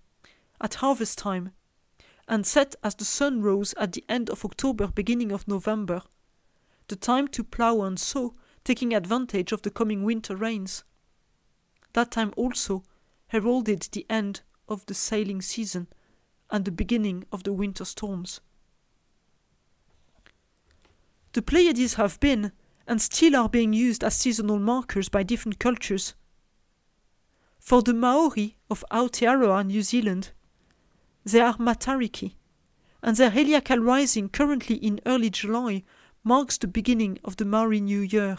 at 0.61 0.75
harvest 0.75 1.19
time, 1.19 1.53
and 2.29 2.47
set 2.47 2.75
as 2.85 2.95
the 2.95 3.05
sun 3.05 3.41
rose 3.43 3.75
at 3.79 3.93
the 3.93 4.05
end 4.09 4.29
of 4.29 4.45
October, 4.45 4.87
beginning 4.89 5.33
of 5.33 5.49
November, 5.49 6.03
the 6.89 6.97
time 6.97 7.27
to 7.29 7.43
plough 7.43 7.83
and 7.83 7.99
sow, 7.99 8.35
taking 8.65 8.95
advantage 8.95 9.51
of 9.51 9.63
the 9.63 9.71
coming 9.71 10.05
winter 10.05 10.37
rains. 10.37 10.85
That 11.95 12.11
time 12.11 12.35
also 12.37 12.85
heralded 13.29 13.89
the 13.93 14.07
end 14.11 14.43
of 14.69 14.85
the 14.87 14.95
sailing 14.95 15.41
season 15.41 15.89
and 16.51 16.65
the 16.65 16.71
beginning 16.71 17.25
of 17.33 17.45
the 17.45 17.53
winter 17.53 17.85
storms. 17.85 18.41
The 21.33 21.43
Pleiades 21.43 21.95
have 21.95 22.21
been 22.21 22.53
and 22.87 23.01
still 23.01 23.37
are 23.37 23.49
being 23.49 23.73
used 23.73 24.03
as 24.05 24.17
seasonal 24.17 24.59
markers 24.59 25.09
by 25.09 25.23
different 25.23 25.59
cultures. 25.59 26.15
For 27.59 27.83
the 27.83 27.93
Maori 27.93 28.57
of 28.71 28.85
Aotearoa, 28.91 29.67
New 29.67 29.83
Zealand, 29.83 30.31
they 31.31 31.41
are 31.41 31.57
Matariki, 31.57 32.35
and 33.03 33.17
their 33.17 33.31
heliacal 33.31 33.85
rising 33.85 34.29
currently 34.29 34.77
in 34.77 35.01
early 35.05 35.31
July 35.31 35.85
marks 36.25 36.59
the 36.59 36.67
beginning 36.67 37.19
of 37.25 37.37
the 37.37 37.45
Maori 37.45 37.81
New 37.81 38.01
Year. 38.01 38.39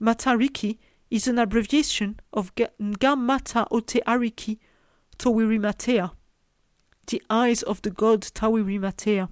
Matariki 0.00 0.78
is 1.10 1.28
an 1.28 1.38
abbreviation 1.38 2.18
of 2.32 2.54
Ngamata 2.56 3.68
Oteariki 3.70 4.58
Tawhirimatea, 5.18 6.10
the 7.06 7.22
eyes 7.30 7.62
of 7.62 7.82
the 7.82 7.90
god 7.90 8.22
Tawhirimatea. 8.22 9.28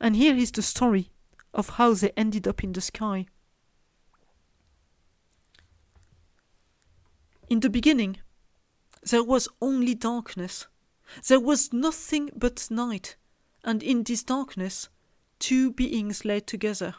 And 0.00 0.16
here 0.16 0.34
is 0.34 0.50
the 0.50 0.62
story 0.62 1.10
of 1.54 1.70
how 1.70 1.94
they 1.94 2.10
ended 2.16 2.48
up 2.48 2.64
in 2.64 2.72
the 2.72 2.80
sky. 2.80 3.26
In 7.48 7.60
the 7.60 7.70
beginning, 7.70 8.16
there 9.02 9.24
was 9.24 9.48
only 9.60 9.94
darkness. 9.94 10.66
There 11.26 11.40
was 11.40 11.72
nothing 11.72 12.30
but 12.34 12.70
night, 12.70 13.16
and 13.64 13.82
in 13.82 14.02
this 14.04 14.22
darkness, 14.22 14.88
two 15.38 15.72
beings 15.72 16.24
lay 16.24 16.40
together 16.40 16.94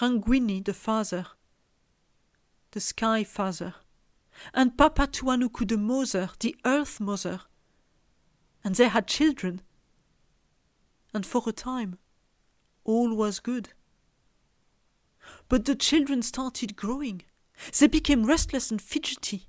Ranginui 0.00 0.62
the 0.64 0.74
father, 0.74 1.26
the 2.72 2.80
sky 2.80 3.24
father, 3.24 3.74
and 4.52 4.76
Papatuanuku 4.76 5.66
the 5.66 5.78
mother, 5.78 6.30
the 6.40 6.54
earth 6.66 7.00
mother. 7.00 7.40
And 8.62 8.74
they 8.74 8.88
had 8.88 9.06
children. 9.06 9.62
And 11.14 11.24
for 11.24 11.42
a 11.46 11.52
time, 11.52 11.98
all 12.84 13.14
was 13.14 13.40
good. 13.40 13.70
But 15.48 15.64
the 15.64 15.74
children 15.74 16.20
started 16.22 16.76
growing. 16.76 17.22
They 17.78 17.86
became 17.86 18.26
restless 18.26 18.70
and 18.70 18.82
fidgety. 18.82 19.48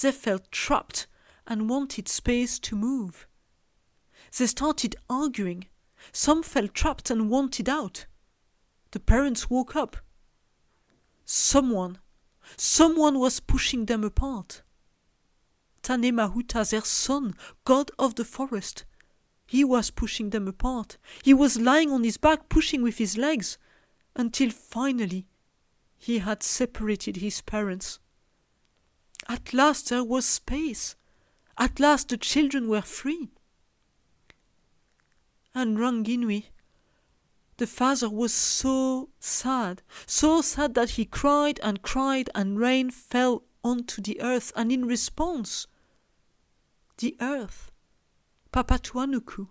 They 0.00 0.12
felt 0.12 0.50
trapped 0.50 1.06
and 1.46 1.68
wanted 1.68 2.08
space 2.08 2.58
to 2.60 2.76
move. 2.76 3.26
They 4.36 4.46
started 4.46 4.96
arguing. 5.08 5.66
Some 6.12 6.42
felt 6.42 6.74
trapped 6.74 7.10
and 7.10 7.30
wanted 7.30 7.68
out. 7.68 8.06
The 8.90 9.00
parents 9.00 9.48
woke 9.48 9.76
up. 9.76 9.96
Someone, 11.24 11.98
someone 12.56 13.18
was 13.18 13.40
pushing 13.40 13.86
them 13.86 14.04
apart. 14.04 14.62
Tanemahuta, 15.82 16.68
their 16.68 16.82
son, 16.82 17.34
god 17.64 17.90
of 17.98 18.14
the 18.14 18.24
forest, 18.24 18.84
he 19.46 19.64
was 19.64 19.90
pushing 19.90 20.30
them 20.30 20.48
apart. 20.48 20.96
He 21.22 21.34
was 21.34 21.60
lying 21.60 21.90
on 21.90 22.04
his 22.04 22.16
back, 22.16 22.48
pushing 22.48 22.82
with 22.82 22.98
his 22.98 23.16
legs, 23.16 23.58
until 24.16 24.50
finally 24.50 25.26
he 25.96 26.18
had 26.18 26.42
separated 26.42 27.16
his 27.16 27.40
parents. 27.42 28.00
At 29.28 29.54
last 29.54 29.88
there 29.88 30.04
was 30.04 30.26
space. 30.26 30.96
At 31.56 31.80
last 31.80 32.08
the 32.08 32.16
children 32.16 32.68
were 32.68 32.82
free. 32.82 33.30
And 35.54 35.78
Ranginui, 35.78 36.46
the 37.56 37.66
father 37.66 38.10
was 38.10 38.34
so 38.34 39.10
sad, 39.20 39.82
so 40.06 40.42
sad 40.42 40.74
that 40.74 40.90
he 40.90 41.04
cried 41.04 41.60
and 41.62 41.80
cried, 41.80 42.28
and 42.34 42.58
rain 42.58 42.90
fell 42.90 43.44
onto 43.62 44.02
the 44.02 44.20
earth, 44.20 44.52
and 44.56 44.72
in 44.72 44.86
response, 44.86 45.68
the 46.98 47.16
earth 47.20 47.70
Papatuanuku, 48.52 49.48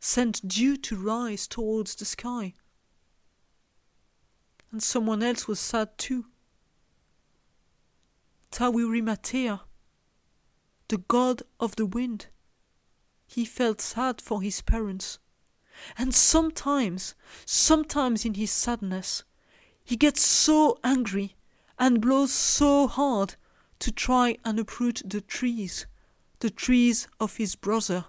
sent 0.00 0.46
dew 0.46 0.76
to 0.76 0.96
rise 0.96 1.46
towards 1.46 1.94
the 1.94 2.04
sky. 2.04 2.54
And 4.70 4.82
someone 4.82 5.22
else 5.22 5.48
was 5.48 5.58
sad 5.58 5.96
too. 5.98 6.26
Tawhirimatea, 8.50 9.60
the 10.88 10.98
god 10.98 11.42
of 11.60 11.76
the 11.76 11.86
wind. 11.86 12.26
He 13.26 13.44
felt 13.44 13.80
sad 13.80 14.20
for 14.20 14.42
his 14.42 14.62
parents. 14.62 15.18
And 15.96 16.14
sometimes, 16.14 17.14
sometimes 17.44 18.24
in 18.24 18.34
his 18.34 18.50
sadness, 18.50 19.22
he 19.84 19.96
gets 19.96 20.22
so 20.22 20.78
angry 20.82 21.36
and 21.78 22.00
blows 22.00 22.32
so 22.32 22.88
hard 22.88 23.36
to 23.78 23.92
try 23.92 24.38
and 24.44 24.58
uproot 24.58 25.02
the 25.04 25.20
trees 25.20 25.86
the 26.40 26.50
trees 26.50 27.08
of 27.18 27.36
his 27.36 27.56
brother, 27.56 28.06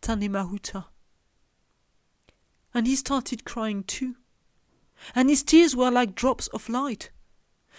Tanemahuta. 0.00 0.86
And 2.74 2.86
he 2.86 2.96
started 2.96 3.44
crying 3.44 3.84
too. 3.84 4.16
And 5.14 5.28
his 5.28 5.42
tears 5.42 5.76
were 5.76 5.90
like 5.90 6.14
drops 6.14 6.48
of 6.48 6.68
light. 6.68 7.10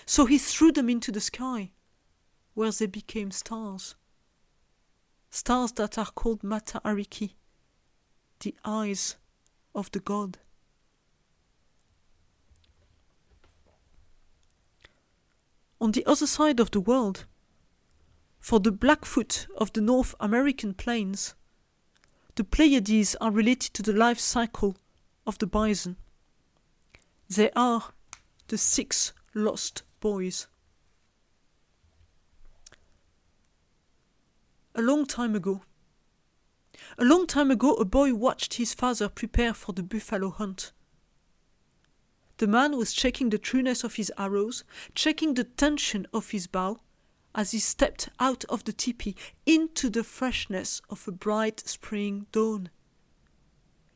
So 0.05 0.25
he 0.25 0.37
threw 0.37 0.71
them 0.71 0.89
into 0.89 1.11
the 1.11 1.21
sky, 1.21 1.71
where 2.53 2.71
they 2.71 2.85
became 2.85 3.31
stars. 3.31 3.95
Stars 5.29 5.71
that 5.73 5.97
are 5.97 6.11
called 6.11 6.43
Mata 6.43 6.79
Ariki, 6.85 7.33
the 8.39 8.55
eyes 8.63 9.15
of 9.73 9.89
the 9.91 9.99
god. 9.99 10.37
On 15.81 15.91
the 15.91 16.05
other 16.05 16.27
side 16.27 16.59
of 16.59 16.71
the 16.71 16.79
world, 16.79 17.25
for 18.39 18.59
the 18.59 18.71
Blackfoot 18.71 19.47
of 19.57 19.73
the 19.73 19.81
North 19.81 20.15
American 20.19 20.73
plains, 20.73 21.33
the 22.35 22.43
Pleiades 22.43 23.15
are 23.21 23.31
related 23.31 23.73
to 23.73 23.81
the 23.81 23.93
life 23.93 24.19
cycle 24.19 24.75
of 25.25 25.37
the 25.39 25.47
bison. 25.47 25.97
They 27.29 27.51
are 27.55 27.93
the 28.47 28.57
six 28.57 29.13
lost 29.33 29.83
boys. 29.99 30.47
A 34.75 34.81
long 34.81 35.05
time 35.05 35.35
ago, 35.35 35.61
a 36.97 37.05
long 37.05 37.27
time 37.27 37.51
ago, 37.51 37.75
a 37.75 37.85
boy 37.85 38.13
watched 38.13 38.55
his 38.55 38.73
father 38.73 39.07
prepare 39.07 39.53
for 39.53 39.73
the 39.73 39.83
buffalo 39.83 40.29
hunt. 40.29 40.71
The 42.37 42.47
man 42.47 42.77
was 42.77 42.93
checking 42.93 43.29
the 43.29 43.37
trueness 43.37 43.83
of 43.83 43.95
his 43.95 44.11
arrows, 44.17 44.63
checking 44.95 45.35
the 45.35 45.43
tension 45.43 46.07
of 46.13 46.31
his 46.31 46.47
bow, 46.47 46.79
as 47.35 47.51
he 47.51 47.59
stepped 47.59 48.09
out 48.19 48.43
of 48.45 48.63
the 48.63 48.73
teepee 48.73 49.15
into 49.45 49.89
the 49.89 50.03
freshness 50.03 50.81
of 50.89 51.07
a 51.07 51.11
bright 51.11 51.59
spring 51.67 52.25
dawn. 52.31 52.69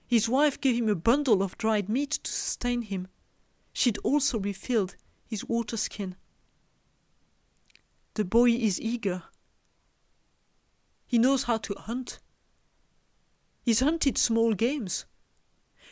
His 0.07 0.29
wife 0.29 0.61
gave 0.61 0.75
him 0.75 0.89
a 0.89 0.95
bundle 0.95 1.41
of 1.41 1.57
dried 1.57 1.89
meat 1.89 2.11
to 2.11 2.31
sustain 2.31 2.83
him. 2.83 3.07
She'd 3.73 3.97
also 3.99 4.39
refilled 4.39 4.95
his 5.25 5.43
water 5.43 5.77
skin. 5.77 6.15
The 8.13 8.25
boy 8.25 8.51
is 8.51 8.79
eager. 8.79 9.23
He 11.07 11.17
knows 11.17 11.43
how 11.43 11.57
to 11.57 11.73
hunt. 11.73 12.19
He's 13.61 13.79
hunted 13.79 14.17
small 14.17 14.53
games. 14.53 15.05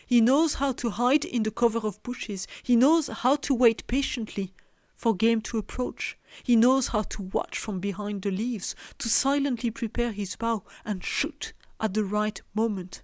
He 0.05 0.21
knows 0.21 0.55
how 0.55 0.73
to 0.73 0.89
hide 0.91 1.25
in 1.25 1.43
the 1.43 1.51
cover 1.51 1.79
of 1.79 2.03
bushes. 2.03 2.47
He 2.61 2.75
knows 2.75 3.07
how 3.07 3.37
to 3.37 3.53
wait 3.53 3.87
patiently 3.87 4.53
for 4.95 5.15
game 5.15 5.41
to 5.41 5.57
approach. 5.57 6.17
He 6.43 6.55
knows 6.55 6.89
how 6.89 7.03
to 7.03 7.21
watch 7.23 7.57
from 7.57 7.79
behind 7.79 8.21
the 8.21 8.31
leaves, 8.31 8.75
to 8.99 9.09
silently 9.09 9.71
prepare 9.71 10.11
his 10.11 10.35
bow 10.35 10.63
and 10.83 11.03
shoot 11.03 11.53
at 11.79 11.93
the 11.93 12.03
right 12.03 12.41
moment. 12.53 13.01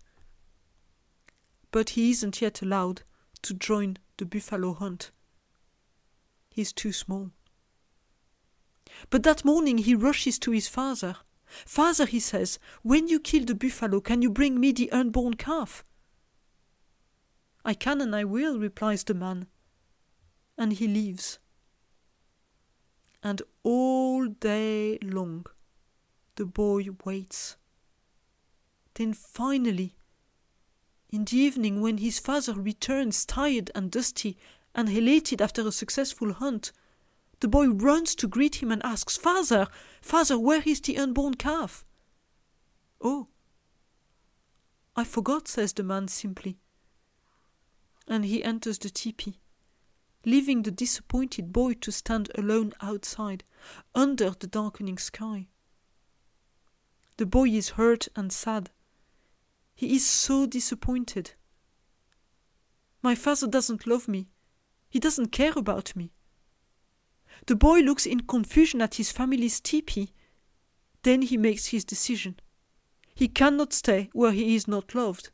But 1.71 1.91
he 1.91 2.11
isn't 2.11 2.41
yet 2.41 2.61
allowed 2.61 3.03
to 3.43 3.53
join 3.53 3.97
the 4.17 4.25
buffalo 4.25 4.73
hunt. 4.73 5.11
He's 6.49 6.73
too 6.73 6.91
small. 6.91 7.31
But 9.09 9.23
that 9.23 9.45
morning 9.45 9.77
he 9.79 9.95
rushes 9.95 10.37
to 10.39 10.51
his 10.51 10.67
father. 10.67 11.15
Father, 11.65 12.05
he 12.05 12.19
says, 12.19 12.59
when 12.81 13.07
you 13.07 13.19
kill 13.19 13.45
the 13.45 13.55
buffalo, 13.55 13.99
can 14.01 14.21
you 14.21 14.29
bring 14.29 14.59
me 14.59 14.71
the 14.71 14.91
unborn 14.91 15.35
calf? 15.35 15.83
I 17.63 17.73
can 17.73 18.01
and 18.01 18.15
I 18.15 18.23
will, 18.23 18.59
replies 18.59 19.03
the 19.03 19.13
man. 19.13 19.47
And 20.57 20.73
he 20.73 20.87
leaves 20.87 21.39
and 23.23 23.41
all 23.63 24.27
day 24.27 24.97
long 25.01 25.45
the 26.35 26.45
boy 26.45 26.87
waits. 27.05 27.57
Then 28.95 29.13
finally, 29.13 29.95
in 31.09 31.25
the 31.25 31.37
evening, 31.37 31.81
when 31.81 31.97
his 31.97 32.19
father 32.19 32.53
returns 32.53 33.25
tired 33.25 33.69
and 33.75 33.91
dusty 33.91 34.37
and 34.73 34.89
elated 34.89 35.41
after 35.41 35.67
a 35.67 35.71
successful 35.71 36.33
hunt, 36.33 36.71
the 37.41 37.47
boy 37.47 37.67
runs 37.67 38.15
to 38.15 38.27
greet 38.27 38.61
him 38.61 38.71
and 38.71 38.83
asks, 38.85 39.17
Father, 39.17 39.67
Father, 40.01 40.37
where 40.39 40.61
is 40.65 40.79
the 40.79 40.97
unborn 40.97 41.33
calf? 41.33 41.83
Oh, 43.01 43.27
I 44.95 45.03
forgot, 45.03 45.47
says 45.47 45.73
the 45.73 45.83
man 45.83 46.07
simply. 46.07 46.59
And 48.07 48.25
he 48.25 48.43
enters 48.43 48.77
the 48.77 48.89
teepee, 48.89 49.39
leaving 50.23 50.61
the 50.61 50.71
disappointed 50.71 51.51
boy 51.51 51.73
to 51.75 51.91
stand 51.91 52.29
alone 52.37 52.73
outside, 52.81 53.43
under 53.95 54.31
the 54.31 54.47
darkening 54.47 54.99
sky. 54.99 55.47
The 57.17 57.25
boy 57.25 57.49
is 57.49 57.69
hurt 57.69 58.07
and 58.15 58.31
sad. 58.31 58.69
He 59.73 59.95
is 59.95 60.05
so 60.05 60.45
disappointed. 60.45 61.31
My 63.01 63.15
father 63.15 63.47
doesn't 63.47 63.87
love 63.87 64.07
me. 64.07 64.29
He 64.89 64.99
doesn't 64.99 65.31
care 65.31 65.53
about 65.55 65.95
me. 65.95 66.11
The 67.47 67.55
boy 67.55 67.79
looks 67.79 68.05
in 68.05 68.21
confusion 68.21 68.81
at 68.81 68.95
his 68.95 69.11
family's 69.11 69.59
teepee. 69.59 70.13
Then 71.03 71.23
he 71.23 71.37
makes 71.37 71.67
his 71.67 71.83
decision. 71.83 72.39
He 73.15 73.27
cannot 73.27 73.73
stay 73.73 74.09
where 74.13 74.31
he 74.31 74.55
is 74.55 74.67
not 74.67 74.93
loved. 74.93 75.31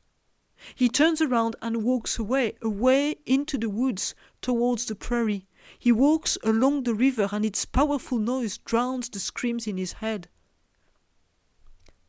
He 0.73 0.89
turns 0.89 1.21
around 1.21 1.55
and 1.61 1.83
walks 1.83 2.17
away, 2.17 2.53
away 2.61 3.17
into 3.25 3.57
the 3.57 3.69
woods 3.69 4.15
towards 4.41 4.85
the 4.85 4.95
prairie. 4.95 5.45
He 5.77 5.91
walks 5.91 6.37
along 6.43 6.83
the 6.83 6.95
river, 6.95 7.29
and 7.31 7.45
its 7.45 7.65
powerful 7.65 8.17
noise 8.17 8.57
drowns 8.57 9.09
the 9.09 9.19
screams 9.19 9.67
in 9.67 9.77
his 9.77 9.93
head. 9.93 10.29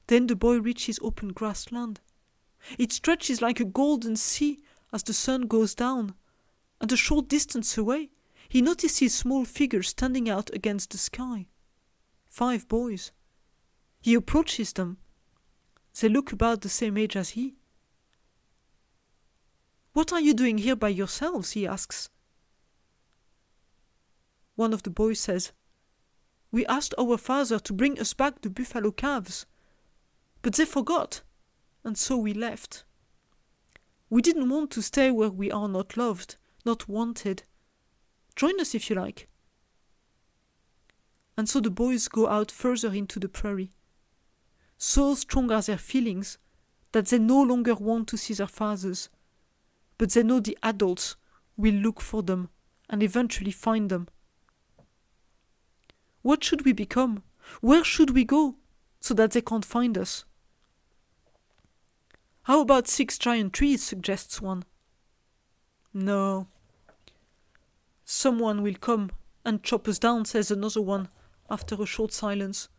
Then 0.07 0.29
the 0.29 0.37
boy 0.37 0.59
reaches 0.61 0.99
open 1.03 1.31
grassland. 1.31 2.01
It 2.79 2.93
stretches 2.93 3.43
like 3.43 3.61
a 3.61 3.65
golden 3.65 4.17
sea 4.17 4.61
as 4.93 5.03
the 5.03 5.13
sun 5.13 5.43
goes 5.43 5.75
down, 5.75 6.15
and 6.81 6.91
a 6.91 6.97
short 6.97 7.29
distance 7.29 7.77
away 7.77 8.11
he 8.49 8.63
notices 8.63 9.15
small 9.15 9.45
figures 9.45 9.89
standing 9.89 10.29
out 10.29 10.51
against 10.55 10.91
the 10.91 10.99
sky. 10.99 11.49
Five 12.27 12.67
boys. 12.67 13.13
He 14.01 14.15
approaches 14.15 14.73
them. 14.73 14.97
They 16.01 16.09
look 16.09 16.33
about 16.33 16.63
the 16.63 16.69
same 16.69 16.97
age 16.97 17.17
as 17.17 17.31
he. 17.31 17.57
What 19.93 20.13
are 20.13 20.21
you 20.21 20.33
doing 20.33 20.59
here 20.59 20.77
by 20.77 20.89
yourselves? 20.89 21.53
he 21.53 21.67
asks. 21.67 22.09
One 24.55 24.73
of 24.73 24.83
the 24.83 24.91
boys 24.91 25.21
says, 25.21 25.53
We 26.51 26.65
asked 26.67 26.95
our 26.99 27.19
father 27.19 27.59
to 27.59 27.73
bring 27.73 27.99
us 28.01 28.15
back 28.15 28.41
the 28.41 28.51
buffalo 28.51 28.93
calves, 28.93 29.45
but 30.41 30.55
they 30.55 30.65
forgot, 30.65 31.23
and 31.85 31.99
so 31.99 32.17
we 32.17 32.33
left. 32.33 32.85
We 34.09 34.23
didn't 34.23 34.49
want 34.49 34.71
to 34.73 34.83
stay 34.83 35.11
where 35.11 35.31
we 35.31 35.51
are 35.51 35.69
not 35.69 35.97
loved, 35.97 36.37
not 36.65 36.89
wanted. 36.89 37.43
Join 38.39 38.61
us 38.61 38.73
if 38.73 38.89
you 38.89 38.95
like. 38.95 39.27
And 41.37 41.49
so 41.49 41.59
the 41.59 41.71
boys 41.73 42.07
go 42.07 42.29
out 42.29 42.53
further 42.53 42.95
into 42.95 43.19
the 43.19 43.29
prairie. 43.29 43.73
So 44.77 45.17
strong 45.17 45.51
are 45.51 45.61
their 45.61 45.77
feelings 45.77 46.39
that 46.93 47.07
they 47.07 47.19
no 47.19 47.43
longer 47.43 47.75
want 47.75 48.07
to 48.09 48.17
see 48.17 48.35
their 48.35 48.47
fathers, 48.47 49.09
but 49.99 50.13
they 50.13 50.23
know 50.23 50.39
the 50.39 50.57
adults 50.63 51.17
will 51.57 51.75
look 51.75 52.01
for 52.01 52.23
them 52.23 52.49
and 52.89 53.03
eventually 53.03 53.51
find 53.51 53.91
them. 53.91 54.07
What 56.23 56.45
should 56.45 56.65
we 56.65 56.73
become? 56.73 57.25
Where 57.61 57.83
should 57.83 58.11
we 58.11 58.23
go 58.25 58.55
so 59.01 59.15
that 59.15 59.33
they 59.33 59.41
can't 59.41 59.65
find 59.65 59.99
us? 59.99 60.25
How 62.43 62.61
about 62.61 62.87
six 62.87 63.19
giant 63.19 63.53
trees? 63.53 63.83
suggests 63.83 64.41
one. 64.41 64.63
No, 65.93 66.47
Someone 68.11 68.63
will 68.63 68.75
come 68.75 69.11
and 69.45 69.63
chop 69.63 69.87
us 69.87 69.99
down, 69.99 70.25
says 70.25 70.51
another 70.51 70.81
one, 70.81 71.11
after 71.51 71.75
a 71.75 71.85
short 71.85 72.11
silence. 72.11 72.71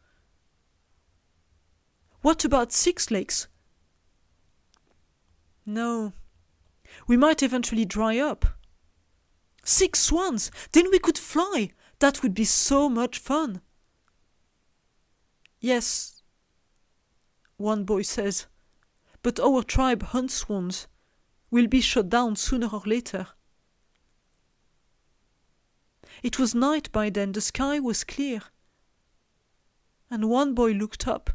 What 2.24 2.44
about 2.44 2.72
six 2.72 3.12
lakes? 3.12 3.48
No. 5.68 6.14
We 7.06 7.16
might 7.16 7.44
eventually 7.44 7.86
dry 7.86 8.18
up. 8.18 8.58
Six 9.64 10.00
swans! 10.00 10.50
Then 10.72 10.90
we 10.90 10.98
could 10.98 11.20
fly! 11.20 11.74
That 12.00 12.24
would 12.24 12.34
be 12.34 12.46
so 12.46 12.90
much 12.90 13.20
fun! 13.20 13.62
Yes, 15.60 16.24
one 17.58 17.84
boy 17.84 18.02
says, 18.02 18.48
but 19.22 19.40
our 19.40 19.62
tribe 19.62 20.02
hunts 20.02 20.34
swans. 20.34 20.88
We'll 21.52 21.68
be 21.68 21.82
shot 21.82 22.10
down 22.10 22.36
sooner 22.36 22.70
or 22.70 22.82
later. 22.84 23.28
It 26.22 26.38
was 26.38 26.54
night 26.54 26.92
by 26.92 27.10
then, 27.10 27.32
the 27.32 27.42
sky 27.42 27.80
was 27.80 28.04
clear. 28.04 28.42
And 30.12 30.30
one 30.30 30.54
boy 30.54 30.72
looked 30.72 31.08
up 31.08 31.30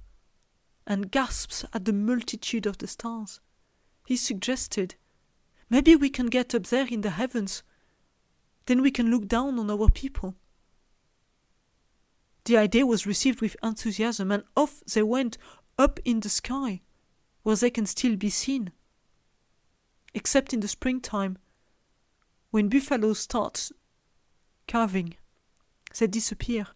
and 0.86 1.10
gasps 1.10 1.64
at 1.72 1.84
the 1.84 1.92
multitude 1.92 2.66
of 2.66 2.78
the 2.78 2.86
stars. 2.86 3.40
He 4.06 4.16
suggested, 4.16 4.96
Maybe 5.70 5.96
we 5.96 6.10
can 6.10 6.26
get 6.26 6.54
up 6.54 6.66
there 6.66 6.86
in 6.86 7.00
the 7.00 7.10
heavens. 7.10 7.62
Then 8.66 8.82
we 8.82 8.90
can 8.90 9.10
look 9.10 9.26
down 9.26 9.58
on 9.58 9.70
our 9.70 9.88
people. 9.88 10.34
The 12.44 12.58
idea 12.58 12.84
was 12.84 13.06
received 13.06 13.40
with 13.40 13.56
enthusiasm, 13.62 14.30
and 14.30 14.44
off 14.54 14.82
they 14.84 15.02
went 15.02 15.38
up 15.78 15.98
in 16.04 16.20
the 16.20 16.28
sky, 16.28 16.82
where 17.42 17.56
they 17.56 17.70
can 17.70 17.86
still 17.86 18.16
be 18.16 18.28
seen. 18.28 18.72
Except 20.12 20.52
in 20.52 20.60
the 20.60 20.68
springtime, 20.68 21.38
when 22.50 22.68
buffaloes 22.68 23.20
start 23.20 23.70
calving. 24.66 25.14
They 25.98 26.06
disappear, 26.06 26.66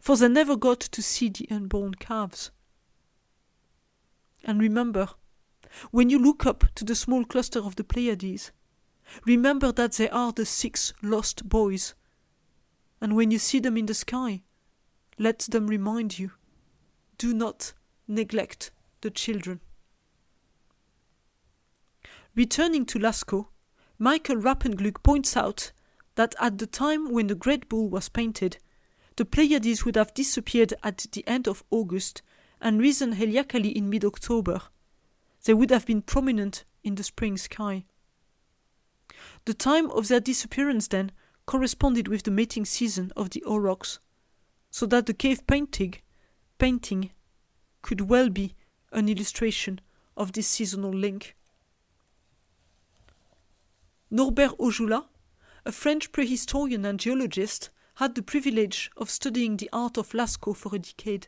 for 0.00 0.16
they 0.16 0.28
never 0.28 0.56
got 0.56 0.80
to 0.80 1.02
see 1.02 1.28
the 1.28 1.48
unborn 1.50 1.94
calves. 1.94 2.50
And 4.44 4.60
remember, 4.60 5.08
when 5.90 6.10
you 6.10 6.18
look 6.18 6.46
up 6.46 6.64
to 6.74 6.84
the 6.84 6.94
small 6.94 7.24
cluster 7.24 7.60
of 7.60 7.76
the 7.76 7.84
Pleiades, 7.84 8.50
remember 9.24 9.72
that 9.72 9.92
they 9.92 10.08
are 10.08 10.32
the 10.32 10.46
six 10.46 10.92
lost 11.02 11.48
boys. 11.48 11.94
And 13.00 13.14
when 13.14 13.30
you 13.30 13.38
see 13.38 13.60
them 13.60 13.76
in 13.76 13.86
the 13.86 13.94
sky, 13.94 14.42
let 15.18 15.40
them 15.40 15.66
remind 15.66 16.18
you 16.18 16.32
do 17.16 17.34
not 17.34 17.72
neglect 18.06 18.70
the 19.00 19.10
children. 19.10 19.60
Returning 22.34 22.86
to 22.86 22.98
Lascaux, 22.98 23.48
Michael 23.98 24.36
Rappenglück 24.36 25.02
points 25.02 25.36
out 25.36 25.72
that 26.18 26.34
at 26.40 26.58
the 26.58 26.66
time 26.66 27.12
when 27.12 27.28
the 27.28 27.34
Great 27.36 27.68
Bull 27.68 27.88
was 27.88 28.08
painted, 28.08 28.58
the 29.14 29.24
Pleiades 29.24 29.84
would 29.84 29.94
have 29.94 30.12
disappeared 30.14 30.74
at 30.82 31.06
the 31.12 31.24
end 31.28 31.46
of 31.46 31.62
August 31.70 32.22
and 32.60 32.80
risen 32.80 33.14
heliacally 33.14 33.72
in 33.72 33.88
mid 33.88 34.04
October. 34.04 34.62
They 35.44 35.54
would 35.54 35.70
have 35.70 35.86
been 35.86 36.02
prominent 36.02 36.64
in 36.82 36.96
the 36.96 37.04
spring 37.04 37.36
sky. 37.36 37.84
The 39.44 39.54
time 39.54 39.92
of 39.92 40.08
their 40.08 40.18
disappearance 40.18 40.88
then 40.88 41.12
corresponded 41.46 42.08
with 42.08 42.24
the 42.24 42.32
mating 42.32 42.64
season 42.64 43.12
of 43.14 43.30
the 43.30 43.44
aurochs, 43.44 44.00
so 44.72 44.86
that 44.86 45.06
the 45.06 45.14
cave 45.14 45.46
painting, 45.46 45.94
painting 46.58 47.12
could 47.80 48.00
well 48.10 48.28
be 48.28 48.56
an 48.90 49.08
illustration 49.08 49.80
of 50.16 50.32
this 50.32 50.48
seasonal 50.48 50.92
link. 50.92 51.36
Norbert 54.10 54.58
Aujoulat 54.58 55.04
a 55.64 55.72
French 55.72 56.12
prehistorian 56.12 56.84
and 56.84 57.00
geologist, 57.00 57.70
had 57.96 58.14
the 58.14 58.22
privilege 58.22 58.90
of 58.96 59.10
studying 59.10 59.56
the 59.56 59.68
art 59.72 59.96
of 59.96 60.14
Lascaux 60.14 60.56
for 60.56 60.74
a 60.74 60.78
decade. 60.78 61.26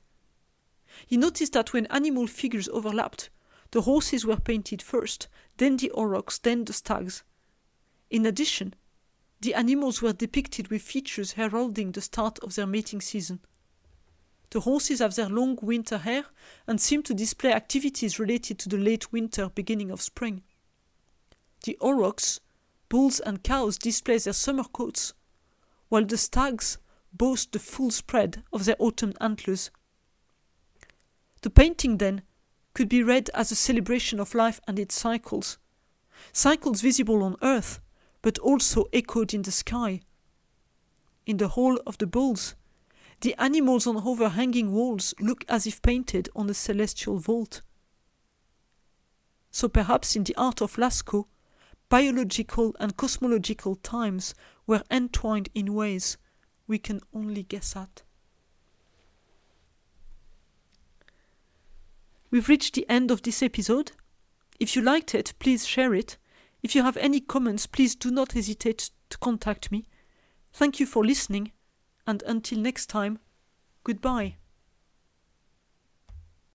He 1.06 1.16
noticed 1.16 1.52
that 1.54 1.72
when 1.72 1.86
animal 1.86 2.26
figures 2.26 2.68
overlapped, 2.68 3.30
the 3.72 3.82
horses 3.82 4.24
were 4.24 4.36
painted 4.36 4.82
first, 4.82 5.28
then 5.56 5.76
the 5.76 5.90
aurochs, 5.90 6.38
then 6.38 6.64
the 6.64 6.72
stags. 6.72 7.22
In 8.08 8.26
addition, 8.26 8.74
the 9.40 9.54
animals 9.54 10.02
were 10.02 10.12
depicted 10.12 10.68
with 10.68 10.82
features 10.82 11.32
heralding 11.32 11.92
the 11.92 12.00
start 12.00 12.38
of 12.40 12.54
their 12.54 12.66
mating 12.66 13.00
season. 13.00 13.40
The 14.50 14.60
horses 14.60 14.98
have 14.98 15.14
their 15.14 15.28
long 15.28 15.58
winter 15.62 15.98
hair 15.98 16.24
and 16.66 16.80
seem 16.80 17.02
to 17.04 17.14
display 17.14 17.52
activities 17.52 18.18
related 18.18 18.58
to 18.60 18.68
the 18.68 18.76
late 18.76 19.12
winter, 19.12 19.48
beginning 19.48 19.90
of 19.90 20.02
spring. 20.02 20.42
The 21.64 21.78
aurochs 21.80 22.40
bulls 22.90 23.20
and 23.20 23.42
cows 23.42 23.78
display 23.78 24.18
their 24.18 24.34
summer 24.34 24.64
coats, 24.64 25.14
while 25.88 26.04
the 26.04 26.18
stags 26.18 26.76
boast 27.14 27.52
the 27.52 27.58
full 27.58 27.90
spread 27.90 28.42
of 28.52 28.66
their 28.66 28.76
autumn 28.78 29.14
antlers. 29.20 29.70
The 31.40 31.48
painting, 31.48 31.96
then, 31.96 32.20
could 32.74 32.90
be 32.90 33.02
read 33.02 33.30
as 33.32 33.50
a 33.50 33.56
celebration 33.56 34.20
of 34.20 34.34
life 34.34 34.60
and 34.68 34.78
its 34.78 34.94
cycles, 34.94 35.56
cycles 36.32 36.82
visible 36.82 37.22
on 37.22 37.36
earth, 37.40 37.80
but 38.20 38.38
also 38.38 38.84
echoed 38.92 39.32
in 39.32 39.42
the 39.42 39.52
sky. 39.52 40.02
In 41.24 41.38
the 41.38 41.48
hall 41.48 41.80
of 41.86 41.96
the 41.98 42.06
bulls, 42.06 42.54
the 43.20 43.34
animals 43.40 43.86
on 43.86 43.96
overhanging 43.96 44.72
walls 44.72 45.14
look 45.20 45.44
as 45.48 45.66
if 45.66 45.80
painted 45.82 46.28
on 46.34 46.50
a 46.50 46.54
celestial 46.54 47.18
vault. 47.18 47.62
So 49.50 49.68
perhaps 49.68 50.16
in 50.16 50.24
the 50.24 50.34
art 50.36 50.60
of 50.60 50.76
Lascaux, 50.76 51.26
biological 51.90 52.74
and 52.80 52.96
cosmological 52.96 53.74
times 53.76 54.34
were 54.66 54.82
entwined 54.90 55.50
in 55.54 55.74
ways 55.74 56.16
we 56.66 56.78
can 56.78 57.00
only 57.12 57.42
guess 57.42 57.76
at. 57.76 58.02
We've 62.30 62.48
reached 62.48 62.74
the 62.74 62.88
end 62.88 63.10
of 63.10 63.22
this 63.22 63.42
episode. 63.42 63.90
If 64.60 64.76
you 64.76 64.82
liked 64.82 65.14
it, 65.14 65.34
please 65.40 65.66
share 65.66 65.92
it. 65.92 66.16
If 66.62 66.76
you 66.76 66.82
have 66.84 66.96
any 66.98 67.20
comments, 67.20 67.66
please 67.66 67.96
do 67.96 68.10
not 68.10 68.32
hesitate 68.32 68.90
to 69.08 69.18
contact 69.18 69.72
me. 69.72 69.86
Thank 70.52 70.78
you 70.78 70.86
for 70.86 71.04
listening, 71.04 71.50
and 72.06 72.22
until 72.22 72.58
next 72.58 72.86
time, 72.86 73.18
goodbye. 73.82 74.36